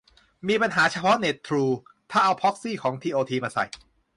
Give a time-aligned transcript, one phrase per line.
[0.47, 1.65] มีปัญหาเฉพาะเน็ต ทรู
[2.11, 3.65] ถ้าเอาพร็อกซีของทีโอทีมาใส่